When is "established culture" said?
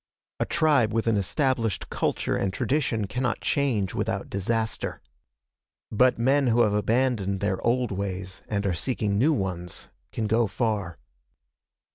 1.15-2.35